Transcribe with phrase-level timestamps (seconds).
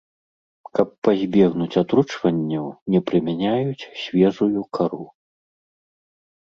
[0.77, 2.65] Каб пазбегнуць атручванняў,
[2.95, 5.05] не прымяняюць свежую кару.